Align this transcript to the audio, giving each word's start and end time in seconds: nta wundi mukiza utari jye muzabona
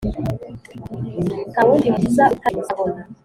nta 1.51 1.61
wundi 1.65 1.87
mukiza 1.93 2.23
utari 2.35 2.55
jye 2.55 2.59
muzabona 2.63 3.01